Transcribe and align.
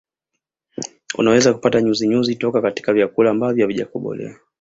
Unaweza 1.17 1.53
kupata 1.53 1.81
nyuzinyuzi 1.81 2.35
toka 2.35 2.61
katika 2.61 2.93
vyakula 2.93 3.31
ambavyo 3.31 3.63
havijakobolewa 3.63 4.35